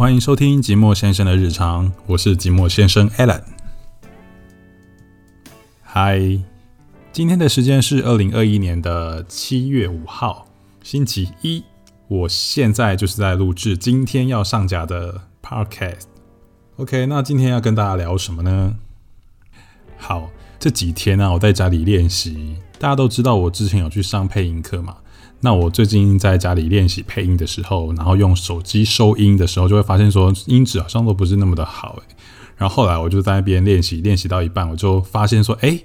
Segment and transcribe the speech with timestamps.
[0.00, 3.42] 欢迎收听寂寞先生的日常，我是寂寞先生 Alan。
[5.82, 6.18] 嗨，
[7.12, 10.46] 今天的时间是二零二一年的七月五号，
[10.82, 11.62] 星期一。
[12.08, 16.04] 我现在就是在录制今天要上架的 Podcast。
[16.76, 18.78] OK，那今天要跟大家聊什么呢？
[19.98, 22.56] 好，这几天呢，我在家里练习。
[22.78, 24.96] 大家都知道我之前有去上配音课嘛？
[25.42, 31.98] 那我最近在家里练习配音的时候，然后用手机收音的时候，就会发现说音质好像都不是那么的好。
[32.56, 35.80] 然后后来我就在那边练习，练习到一半，我就发现说，哎，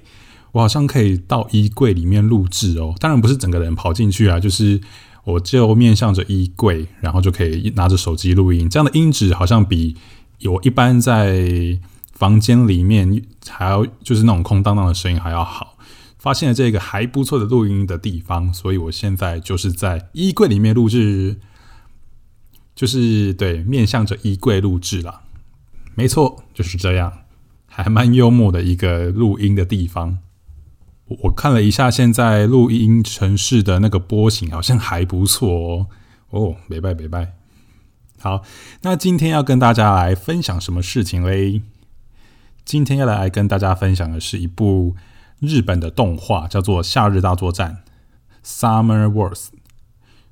[0.52, 2.94] 我好像可以到衣柜里面录制哦。
[3.00, 4.78] 当然不是整个人跑进去啊，就是
[5.24, 8.68] 我就面向着衣柜，然后就可以拿着手机录音。
[8.68, 9.96] 这样的音质好像比
[10.44, 11.78] 我一般在
[12.12, 15.78] 房间里面还要就是那种空荡荡的声音还要好。
[16.26, 21.36] 发现了这个还不错的录音的地方，所以我现在就是在衣柜里面录制，
[22.74, 25.20] 就是对面向着衣柜录制了。
[25.94, 27.12] 没错，就是这样，
[27.66, 30.18] 还蛮幽默的一个录音的地方。
[31.06, 35.86] 我看了一下现在录音城市的那个波形，好像还不错哦。
[36.30, 37.34] 哦，没拜没拜。
[38.18, 38.42] 好，
[38.82, 41.62] 那今天要跟大家来分享什么事情嘞？
[42.64, 44.96] 今天要来跟大家分享的是一部。
[45.40, 47.78] 日本的动画叫做《夏日大作战》
[48.44, 49.48] （Summer Wars），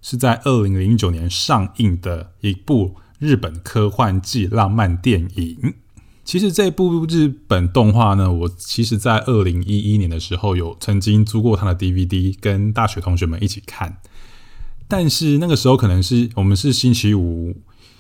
[0.01, 5.75] 是在二零零九年上映的一部日本科幻纪浪漫电影。
[6.25, 13.99] 其实这部日本动画呢，我其实在二零一一年的时候有曾经租过它的 DVD，跟大学同学们一起看。
[14.89, 17.57] 但是那个时候可能是我们是星期五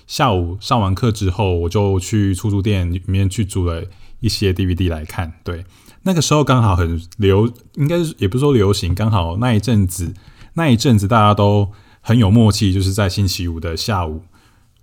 [0.06, 3.84] 下午上完课之后，我就去出租店里面去租了
[4.24, 5.34] 一些 DVD 来看。
[5.44, 5.64] 对。
[6.06, 10.12] 那个时候刚好很流，应该是也不是说流行，刚好那一阵子，
[10.52, 14.22] 那一阵子大家都很有默契，就是在星期五的下午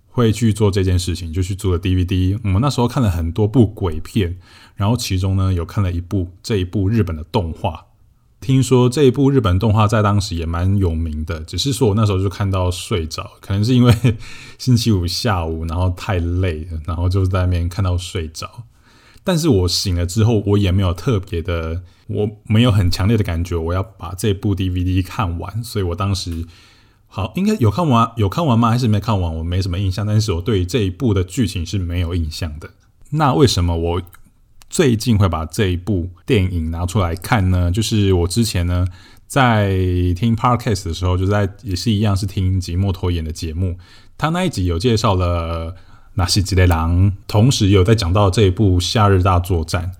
[0.08, 2.40] 会去做这件事情，就去租了 DVD。
[2.42, 4.36] 我们那时候看了很多部鬼片，
[4.74, 7.86] 然后其中呢有看了一部这一部日本的动画。
[8.40, 13.94] 听说这一部日本动画在当时也蛮有名的，只是说我那时候就看到睡着，可能是因为
[14.58, 18.64] 星期五下午然后太累了，然后就在那边看到睡着。
[19.24, 25.62] 但是我醒了之后，我也没有特别的，我没有很强烈的感觉，我要把这部 DVD 看完。
[25.62, 26.44] 所以我当时
[27.06, 28.70] 好，应该有看完，有看完吗？
[28.70, 29.32] 还是没看完？
[29.36, 30.04] 我没什么印象。
[30.04, 32.70] 但是我对这一部的剧情是没有印象的。
[33.10, 34.02] 那为什么我
[34.68, 37.70] 最近会把这一部电影拿出来看呢？
[37.70, 38.88] 就是我之前呢
[39.28, 39.76] 在
[40.16, 43.78] 听 Podcast 的时候，就在也是一样是听吉莫拖延的节目，
[44.18, 45.76] 他那一集有介绍了。
[46.14, 49.92] 那是吉雷狼，同时也有在讲到这一部《夏日大作战》。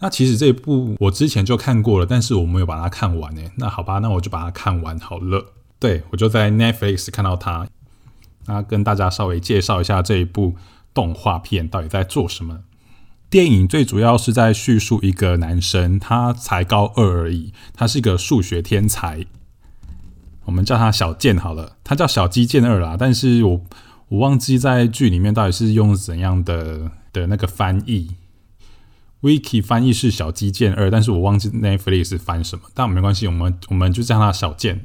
[0.00, 3.52] 那其实这一部我之前就看过了，但是我没有把它看完诶。
[3.58, 5.52] 那好吧，那我就把它看完好了。
[5.78, 7.68] 对我就在 Netflix 看到它，
[8.46, 10.56] 那跟大家稍微介绍一下这一部
[10.92, 12.62] 动画片到底在做什么。
[13.30, 19.24] 电影最主要是在叙述一个男生，他才高二而已，他是一个数学天才，
[20.46, 23.60] 我们叫他小健好了，他叫小鸡健二啦，但是我。
[24.12, 28.14] 我忘记在剧里面到底是用怎样的的那个翻译
[29.22, 34.84] ，Wiki 翻译是小鸡剑二，但是我忘记 Netflix 翻什么，但没关系，我们我们就叫它小剑，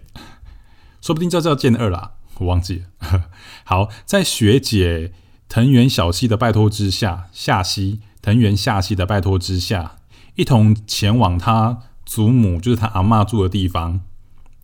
[1.01, 3.25] 说不定就叫剑二啦，我忘记了。
[3.65, 5.11] 好，在学姐
[5.49, 9.97] 藤原小希的拜托之下，夏希藤原夏希的拜托之下，
[10.35, 13.99] 一同前往他祖母，就是他阿妈住的地方，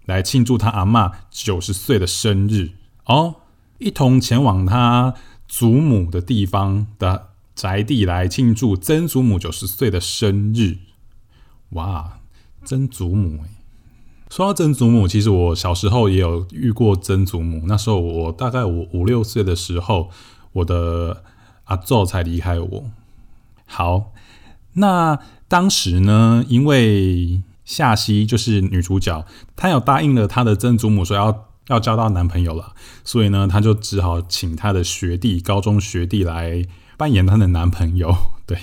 [0.05, 2.71] 来庆祝他阿妈九十岁的生日
[3.07, 3.35] 哦。
[3.83, 5.13] 一同前往他
[5.45, 10.77] 祖母的地方的宅地来庆祝曾祖母九十岁的生日。
[11.71, 12.19] 哇，
[12.63, 13.49] 曾祖母哎！
[14.29, 17.63] 说到曾祖母，其实我小时候也有遇过曾祖母。
[17.67, 20.09] 那时候我大概五五六岁的时候，
[20.53, 21.21] 我的
[21.65, 22.85] 阿祖才离开我。
[23.65, 24.13] 好，
[24.75, 25.19] 那
[25.49, 29.25] 当时呢，因为夏曦就是女主角，
[29.57, 31.49] 她有答应了她的曾祖母说要。
[31.67, 32.73] 要交到男朋友了，
[33.03, 36.65] 所以呢，她就只好请她的学弟，高中学弟来
[36.97, 38.13] 扮演她的男朋友。
[38.45, 38.57] 对，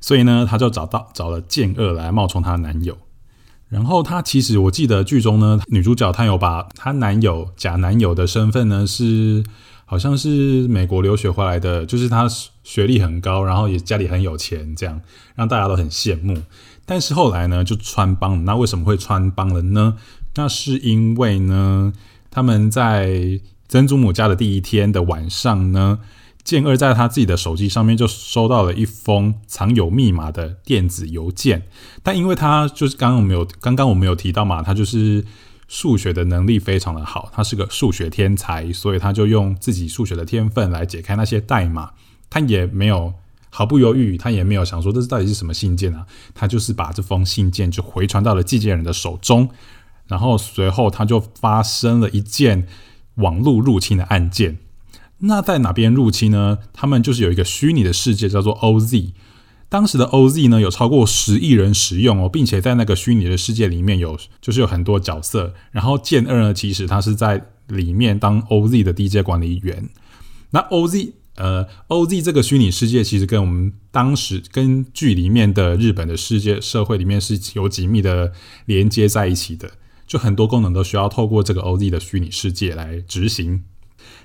[0.00, 2.96] 所以呢，她就找到找了剑二来冒充他男友。
[3.68, 9.44] 然后她其实我记得剧中呢，女主角她有把她男友假男友的身份呢是
[9.84, 12.28] 好像是美国留学回来的，就是他
[12.62, 15.00] 学历很高，然后也家里很有钱，这样
[15.34, 16.42] 让大家都很羡慕。
[16.86, 18.44] 但是后来呢，就穿帮。
[18.44, 19.96] 那为什么会穿帮了呢？
[20.36, 21.92] 那是因为呢，
[22.30, 26.00] 他们在曾祖母家的第一天的晚上呢，
[26.42, 31.64] 健二在他自己的手机上面就收到了一封藏有密码的电子邮件。
[32.02, 35.24] 但因为他就是刚刚我们有刚刚我们有提到嘛，他就是
[35.68, 41.90] 数学的能力非常的好，他是个数学天才，所以他就用自己数学的天分来解开那些代码。
[42.28, 43.12] 他也没有
[43.50, 49.48] 毫不犹豫，他也没有想说这是到底是什么信件啊，他就是把这封信件就回传到了寄件人的手中，
[50.10, 52.66] 然后随后他就发生了一件
[53.14, 54.58] 网络入侵的案件。
[55.18, 56.58] 那在哪边入侵呢？
[56.72, 59.12] 他们就是有一个虚拟的世界叫做 OZ。
[59.68, 65.54] 当时的 OZ 呢，有超过十亿人使用哦，并且在那个虚拟的世界里面有，就是有很多角色。
[65.70, 69.88] 然后剑二呢，其实他是在里面当 OZ 的 DJ 管理员。
[70.50, 78.32] 那 OZ 呃，OZ 这个虚拟世界其实跟我们当时跟剧里面的日本的世界社会里面是有紧密的
[78.66, 79.70] 连接在一起的，
[80.10, 83.62] 就很多功能都需要透过这个 OZ 的虚拟世界来执行。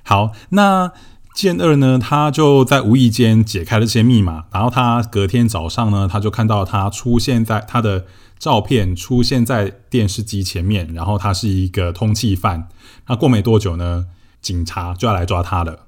[0.02, 0.92] 好，那。
[1.36, 8.06] 剑二呢，他就在无意间解开了这些密码，然后他隔天早上呢，他就看到他出现在他的
[8.40, 12.70] 照片出现在电视机前面，然后他是一个通缉犯。
[13.08, 14.06] 那过没多久呢，
[14.42, 15.85] 警察就要来抓他了。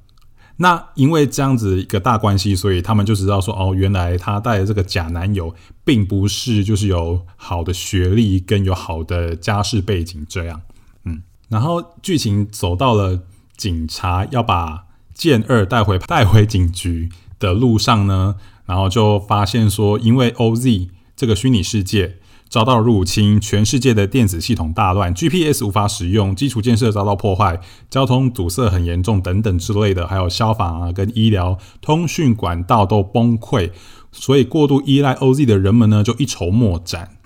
[0.57, 10.62] 那因为这样子一个大关系，所以他们就知道说，哦，原来他带的这个假男友，并不是就是有好的学历跟有好的家世背景这样。
[11.06, 13.21] 嗯，然后剧情走到了
[13.56, 14.83] 警察要把。
[15.18, 18.36] 剑二带回带回警局的路上呢，
[18.68, 22.18] 然后就发现说，因为 OZ 这个虚拟世界
[22.49, 27.59] 遭到入侵，全世界的电子系统大乱，GPS 无法使用，基础建设遭到破坏，
[27.89, 33.71] 交通堵塞很严重等等之类的，还有消防啊跟医疗通讯管道都崩溃，
[34.11, 37.17] 所以过度依赖 OZ 的人们呢，就一筹莫展。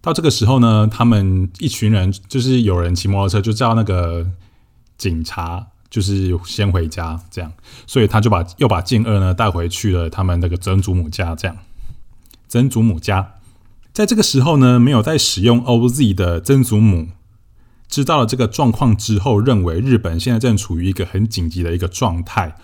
[0.00, 4.26] 到这个时候呢，他们一群人就是有人骑摩托车，就叫那个
[4.96, 5.66] 警察。
[5.90, 7.52] 就是先回家这样，
[7.84, 11.34] 所以他就把又把静二呢带回去了他们那个曾祖母家。
[11.34, 11.56] 这样，
[12.46, 13.28] 曾祖母家
[13.92, 17.08] 在这个时候呢，没有在使用 OZ 的曾祖母
[17.88, 22.56] 知道了这个状况之后，认为日本现在正处于一个很紧急的一个状态，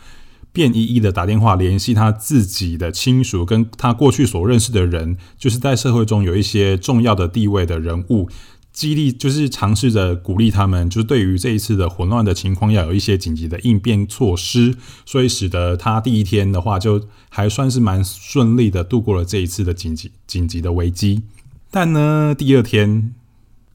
[0.53, 8.29] 便一一的打电话联系他自己的亲属，跟他过去所认识的人，就是在社会中有一些重要的地位的人物。
[8.77, 14.77] 激励就是尝试着鼓励他们，就是对于这一次的混乱的情况，要有一些紧急的应变措施，
[15.07, 21.23] 所以使得他第一天的话，就还算是蛮顺利的度过了这一次的紧急紧急的危机。
[21.71, 23.15] 但呢，第二天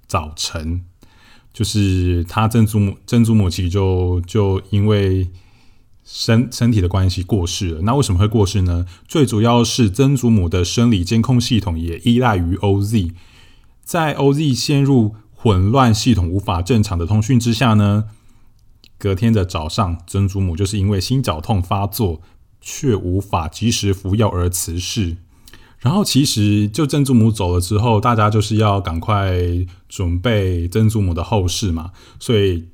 [0.06, 0.83] 早晨，
[1.51, 5.27] 就是他曾祖母曾祖母其实就就因为
[6.06, 7.81] 身身体的关系过世了。
[7.81, 8.86] 那为什么会过世呢？
[9.07, 13.13] 最主要是曾祖母的生理监控系统也依赖于 OZ。
[13.83, 18.06] 在 OZ 陷入混乱、系统无法正常的通讯之下呢，
[18.98, 22.22] 隔天的早上，曾祖母就是因为心绞痛发作，
[22.62, 25.18] 却无法及时服药而辞世。
[25.80, 29.33] 然后，其实就曾祖母走了之后，大家就是要赶快
[29.89, 32.69] 准备曾祖母的后事嘛，所以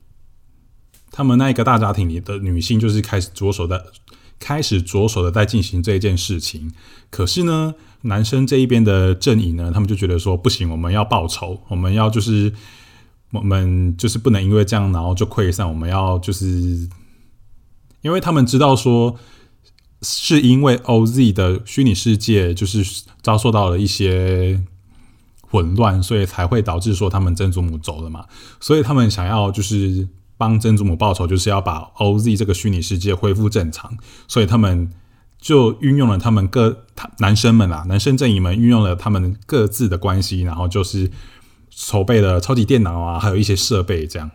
[1.12, 3.94] 他们那一个大家庭里的女性就是开始着手的。
[4.39, 6.71] 开始着手的在进行这件事情，
[7.09, 7.74] 可是呢，
[8.07, 12.52] 男生这一边的阵营呢，他们就觉得说不行，我们要报仇，我们要就是
[13.31, 16.90] 我们就是不能因为这样然后就溃散，我们要就是
[18.02, 19.16] 因为他们知道说
[20.02, 24.61] 是因为 OZ 的虚拟世界就是遭受到了一些
[25.42, 28.26] 混乱，所以才会导致说他们曾祖母走了嘛，
[28.59, 30.07] 所以他们想要就是。
[30.40, 33.97] 帮曾祖母报仇，就是要把 OZ 这个虚拟世界恢复正常，
[34.28, 34.87] 所以他们
[35.39, 36.85] 就运用了他们各
[37.19, 41.11] 男生们啊，男生阵营们运用了他们各自的关系，然后就是
[41.69, 44.31] 筹备了超级电脑啊，还有一些设备这样。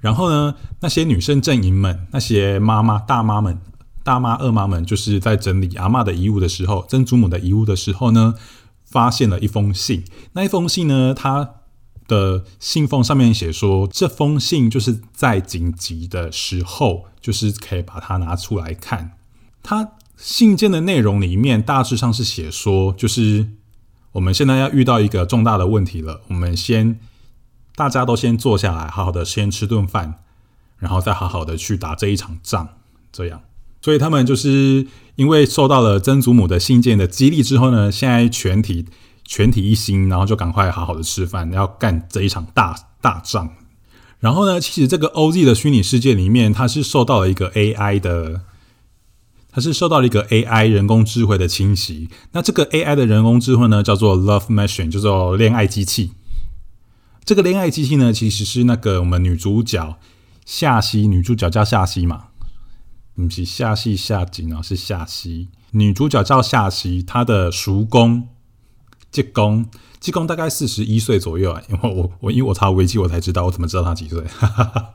[0.00, 3.58] 然后呢，那些女生阵营们，那些妈妈大妈们、
[4.02, 8.34] 大妈二妈们，就是在整理阿妈的遗物的时候，曾祖母的遗物的时候呢，
[8.84, 10.04] 发现了一封信。
[10.32, 11.50] 那一封信呢，它。
[12.10, 19.12] 的信封上面写说，这封信就是在紧急的时候，就是可以把它拿出来看。
[19.62, 23.48] 他信件的内容里面大致上是写说，就是
[24.12, 26.98] 我们现在要遇到一个重大的问题了，我们先
[27.74, 30.14] 大家都先坐下来，好好的先吃顿饭，
[30.78, 32.68] 然后再好好的去打这一场仗。
[33.12, 33.42] 这样，
[33.82, 34.86] 所以他们就是
[35.16, 38.86] 因为受到了曾祖母的信件的激励之后呢，现在全体。
[39.22, 43.48] 全体一心，然后就赶快好好的吃饭，要干这一场大大仗。
[44.18, 48.40] 然后呢，其实这个 OZ 的虚拟世界里面，它是受到了一个 AI 的，
[49.52, 52.08] 它是受到了一个 AI 人工智慧的侵袭。
[52.32, 56.12] 那这个 AI 的人工智慧呢，叫做 Love Machine，叫做恋爱机器。
[57.24, 59.96] 这个恋爱机器呢，其实是那个我们女主角
[60.44, 62.28] 夏希，女主角叫夏希嘛，
[63.14, 65.48] 不是夏希夏景啊，是夏希。
[65.72, 68.28] 女主角叫夏希，她的叔公。
[69.12, 69.66] 济公
[69.98, 74.22] 济公大概四十一岁左右啊，因为我我因为我查维基我才知道，我怎么知道他几岁？
[74.22, 74.94] 哈哈哈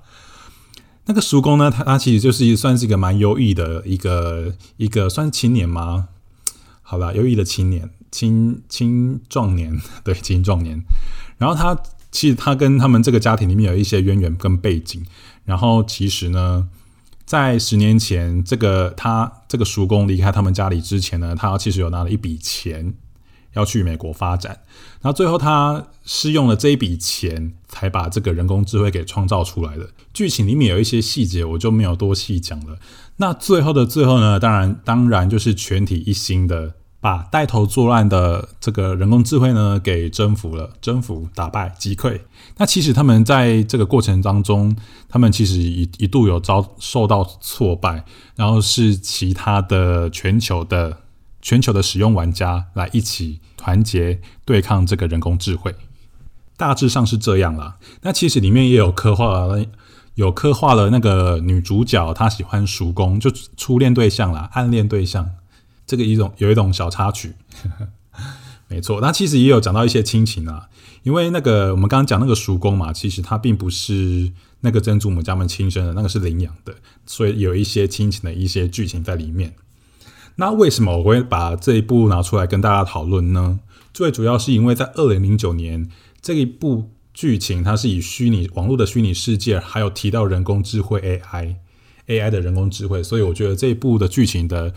[1.08, 6.10] 那个叔公呢，他他其实就是算是一个蛮优异的一个一个算青年吗？
[6.82, 10.84] 好吧，优异的青年，青青壮年， 对，青壮年。
[11.38, 11.78] 然后他
[12.12, 15.06] 其实他跟他们这个家庭里面有一些渊源跟背景。
[15.44, 16.68] 然后其实呢，
[17.26, 22.94] 在十年前，这个他这个叔公离开他们家里之前呢，他其实有拿了一笔钱
[23.56, 24.60] 要去美国发展。
[25.02, 29.90] 然后最后他是用了这一笔钱，才把这个人工智慧给创造出来的。
[30.14, 32.78] 剧情里面有一些细节，我就没有多细讲了。
[33.18, 34.40] 那最后的最后呢？
[34.40, 42.20] 当然，当然就是全体一心的把带头作乱的这个人工智慧呢给征服了，征服、打败、击溃。
[42.58, 44.76] 那其实他们在这个过程当中，
[45.08, 48.04] 他们其实一一度有遭受到挫败，
[48.36, 50.98] 然后是其他的全球的
[51.46, 55.75] 全球的使用玩家来一起团结对抗这个人工智慧。
[56.58, 57.78] 大致上是这样啦。
[58.02, 59.64] 那其实里面也有刻画了。
[60.16, 65.30] 有刻画了那个女主角，她喜欢叔公，就初恋对象啦，暗恋对象，
[65.86, 67.34] 这个一种有一种小插曲，
[68.70, 69.02] 没错。
[69.02, 70.70] 那其实也有讲到一些亲情啊，
[71.04, 76.74] 因为那个我们刚刚讲那个叔公嘛，其实他并不是那个曾祖母家们亲生的，那个是领养的，
[77.06, 79.54] 所以有一些亲情的一些剧情在里面。
[80.36, 83.60] 那为什么我会把这一部拿出来跟大家讨论呢？
[83.94, 85.89] 最主要是因为在二零零九年
[86.22, 86.92] 这一部。
[87.18, 94.74] 剧情它是以虚拟网络的虚拟世界，还有提到人工智慧 AI，AI 的人工智慧，所以我觉得这一部的剧情的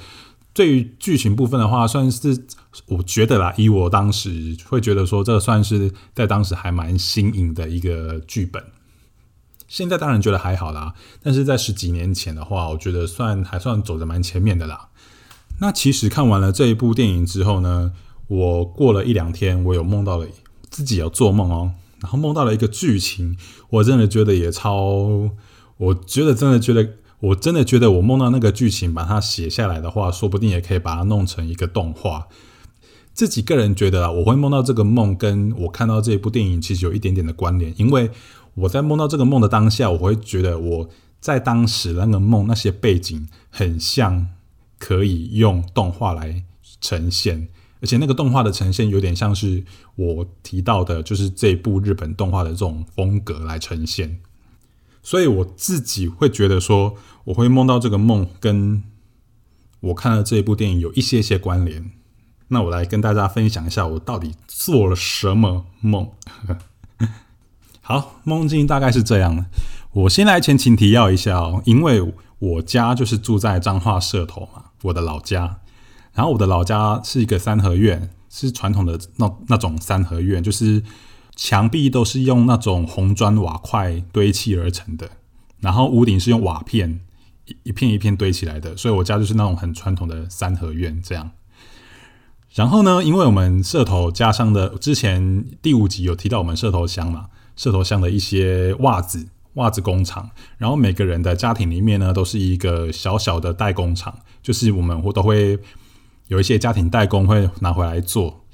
[0.55, 2.45] 对于剧情部分的话，算是
[2.87, 8.63] 我觉得啦，以我当时会觉得说，这算是在当时还蛮新颖的一个剧本。
[9.67, 14.91] 现在当然觉得还好啦，但是在十几年前的话，我觉得算还算走的蛮前面的啦。
[15.61, 17.93] 那其实看完了这一部电影之后呢，
[18.29, 20.27] 我过了一两天，我有梦到了
[20.71, 21.73] 自己有做梦哦。
[22.01, 23.37] 然后梦到了一个剧情，
[23.71, 25.29] 我真的觉得也超，
[25.79, 26.89] 我觉得真的觉得，
[27.19, 32.29] 我真的觉得我梦到那个剧情，把它写下来的话，说不定也可以把它弄成一个动画。
[33.13, 38.09] 自己个人觉得啊，我会梦到这个梦，跟我看到这一部电影其实有一点点的关联，因为
[38.55, 40.89] 我在梦到这个梦的当下，我会觉得我
[41.19, 44.29] 在当时那个梦那些背景很像
[44.79, 46.45] 可以用动画来
[46.81, 47.49] 呈现。
[47.81, 49.63] 而且那个动画的呈现有点像是
[49.95, 54.19] 我提到的，就是这部日本动画的这种风格来呈现，
[55.01, 58.83] 所以我自己会觉得说，我会梦到这个梦跟
[59.79, 61.93] 我看了这部电影有一些些关联。
[62.49, 66.11] 那我来跟大家分享一下，我到底做了什么梦。
[67.81, 69.45] 好，梦境大概是这样的。
[69.93, 72.03] 我先来前情提要一下哦，因为
[72.39, 75.61] 我家就是住在彰化社头嘛，我的老家。
[76.15, 80.83] 然后我的老家是一个三合院，是传统的那那种三合院，就是
[81.37, 85.09] 墙壁都是用那种红砖瓦块堆砌而成的，
[85.61, 87.01] 然后屋顶是用瓦片
[87.47, 91.31] 一一片一片堆起来的，所以我家就是那种很传统的三合院这样。
[92.55, 105.59] 然后呢，因为我们社头家乡的之前第五集有提到我们社头乡嘛，社头乡的一些袜子袜子工厂，然后每个人的家庭里面呢都是一个小小的代工厂，就是我们都会。
[106.29, 108.45] 有一些家庭代工会拿回来做，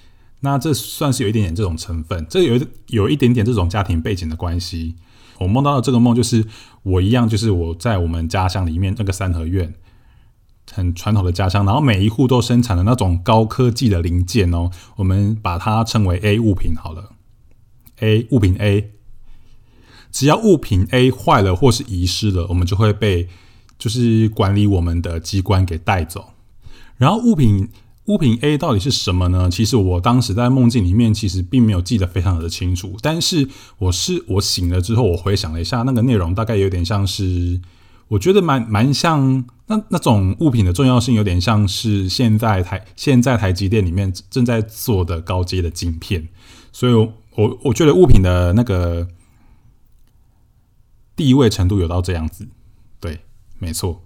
[0.43, 4.95] 那这算是有一点点这种成分，这有有一点点这种家庭背景的关系。
[5.41, 6.47] 我梦到的这个梦就是
[6.85, 9.75] 我一样，就是我在我们家乡里面那个三合院，
[10.71, 17.11] 很传统的家乡，然后每一户都生产的那种高科技的零件哦，我们把它称为 A 物品好了
[17.99, 18.93] ，A 物品 A，
[20.15, 23.29] 只要物品 A 坏了或是遗失了，我们就会被
[23.77, 26.27] 就是管理我们的机关给带走。
[26.97, 27.69] 然后物品
[28.05, 29.51] 物品 A 到底是什么呢？
[29.51, 37.61] 其实我当时在梦境里面其实并没有记得非常的清楚，但是我是我醒了之后，我回想了一下那个内容，大概有点像是，
[38.07, 46.29] 我觉得蛮蛮像那那种物品的重要性，有点像是现在台现在台积电里面正在做的高阶的晶片，
[46.71, 49.09] 所以我我觉得物品的那个
[51.17, 52.49] 地位程度有到这样子，
[53.01, 53.21] 对，
[53.59, 54.03] 没错。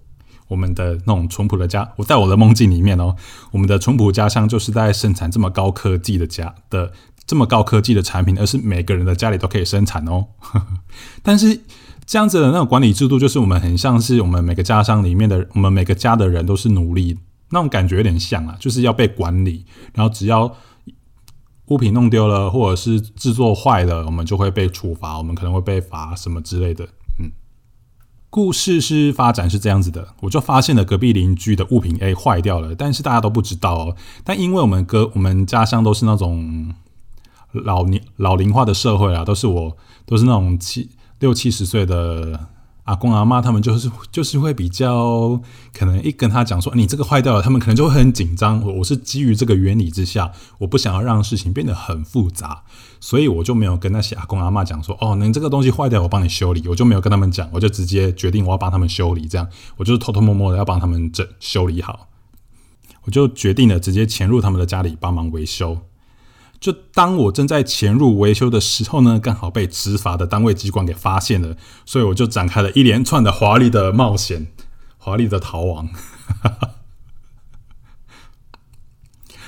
[0.47, 3.15] 我们的那种淳朴的家，我在我的梦境里面哦，
[3.51, 6.91] 我们的淳朴家乡就是在生产这么高科技的家的
[7.27, 10.25] 这么高科技的产品，而是每个人的家里都可以生产哦。
[11.21, 11.61] 但是
[12.07, 17.15] 这样子的那种管理制度，就是我们很像是我们每个家乡里面的，我们每个家的人都是奴隶，
[17.51, 19.63] 那种感觉有点像啊，就是要被管理，
[19.93, 20.51] 然后只要
[21.67, 26.87] 物品弄丢了或者是制作坏了，我们就会被处罚，我们可能会被罚什么之类的。
[28.29, 33.95] 故事是发展是这样子的，我就发现了隔壁邻居的物品 A 坏掉了，但是大家都不知道哦。
[34.23, 36.73] 但因为我们隔我们家乡都是那种
[37.51, 42.47] 老年老龄化的社会啊，都是我都是那种七六七十岁的。
[42.89, 45.39] 阿公阿妈他们就是就是会比较
[45.71, 48.59] 可能一跟他讲说你这个坏掉了，他们可能就会很紧张。
[48.65, 52.63] 我我是基于这个原理之下，我不想要让事情变得很复杂，
[52.99, 56.67] 所以我就没有跟那些阿公阿妈讲说哦，你这个东西坏掉，我帮你修理。
[56.67, 59.27] 我就没有跟他们讲，我就直接决定我要帮他们修理。
[59.27, 62.07] 这样我就是偷偷摸摸的要帮他们整修理好，
[63.03, 65.77] 我就决定了直接潜入他们的家里帮忙维修。
[66.59, 74.47] 就当我正在潜入维修的时候呢，刚好被执法的单位机关给发现了，所以我就展开了一连串的华丽的冒险，
[74.97, 75.87] 华丽的逃亡。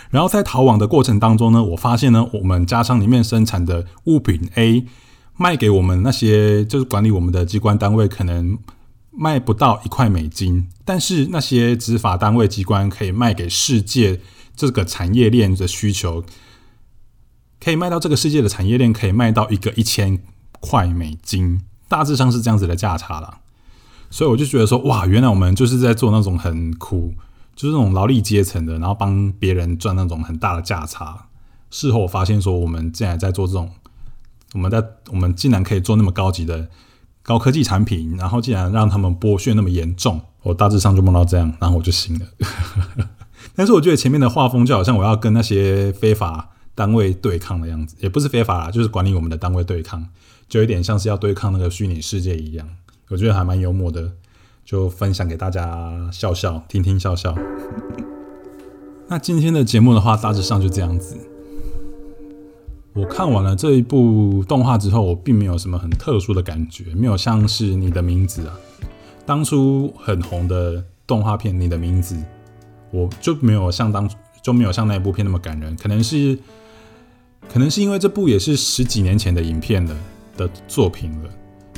[0.10, 4.86] 然后在逃亡的过程当中呢，我发现呢，我们家商里面生产的物品 A
[5.38, 8.58] 卖给我们那些就是管理我们的机关单位，可能
[9.12, 14.22] 卖不到一块美金，但是那些执法单位机关可以卖给世界
[14.56, 16.24] 这个产业链的需求。
[17.64, 20.20] 可以卖到这个世界的产业链，可以卖到一个一千
[20.60, 23.38] 块美金，大致上是这样子的价差了。
[24.10, 27.14] 所以我就觉得说，哇，原来我们就是在做那种很苦，
[27.56, 31.28] 就是那种劳力阶层的，然后帮别人赚那种很大的价差。
[31.70, 33.70] 事后我发现说，我们竟然在做这种，
[34.54, 36.68] 我们在我们竟然可以做那么高级的
[37.22, 42.26] 高科技产品，然后竟然让他们剥削那么严重，我大致上就梦到这样，然后我就醒了。
[43.56, 46.50] 但是我觉得前面的画风就好像我要跟那些非法。
[46.82, 50.04] 单位对抗的样子，也不是非法啦，就是管理我们的单位对抗，
[50.50, 52.68] 就有点像是要对抗那个虚拟世界一样。
[53.10, 54.14] 我觉得还蛮幽默的，
[54.66, 57.38] 就分享给大家笑笑，听听笑笑。
[59.08, 61.16] 那今天的节目的话，大致上就这样子。
[62.94, 68.58] 我看完了这一部动画之后，我并没有什么很特殊的感觉，没有像是你的名字啊，
[69.24, 72.16] 当初很红的动画片《你的名字》，
[72.90, 76.40] 我就没有像当初就没有像那一部片那么感人，可能是。
[77.50, 79.96] 可能是因为这部也是十几年前的影片了
[80.38, 81.30] 的作品了，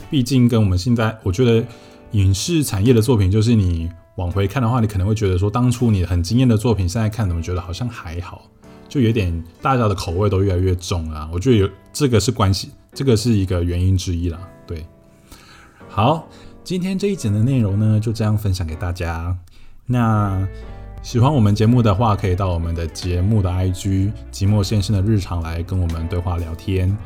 [0.09, 1.65] 毕竟跟我们现在，我觉得
[2.11, 8.43] 影视产业的作品，就是你往回看的话，你可能会觉得说，当初你很惊艳的作品，现在看怎么觉得好像还好，
[8.87, 11.27] 就有点大家的口味都越来越重了。
[11.33, 14.39] 我觉得有这个是关系，这个是一个原因之一啦。
[14.67, 14.85] 对，
[15.89, 16.27] 好，
[16.63, 19.35] 今天这一整的内容呢，就这样分享给大家。
[19.87, 20.47] 那。
[21.03, 26.97] 喜欢我们节目的话，可以到我们的节目的 IG“ 寂寞先生的日常”来跟我们对话聊天。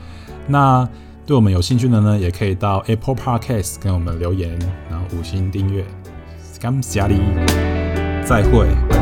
[0.45, 0.87] 那
[1.25, 4.57] 对我们有兴趣的呢，也可以到 Apple Podcast 跟我们留言，
[4.87, 5.83] 然后五星订阅。
[6.61, 7.19] 感谢你，
[8.23, 8.96] 再会。